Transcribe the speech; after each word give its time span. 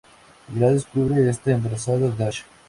Ingrid 0.49 0.71
descubre 0.73 1.13
que 1.13 1.29
está 1.29 1.51
embarazada 1.51 1.99
de 2.09 2.17
Dash. 2.17 2.43